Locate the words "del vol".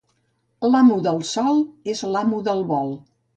2.49-2.93